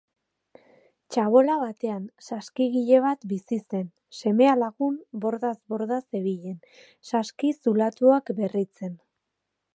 [1.15, 3.85] Txabola batean saskigile bat bizi zen;
[4.21, 6.59] semea lagun, bordaz borda zebilen,
[7.13, 8.99] saski zulatuak berritzen.